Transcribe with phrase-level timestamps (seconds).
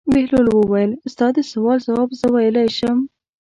[0.13, 2.97] بهلول وویل: ستا د سوال ځواب زه ویلای شم.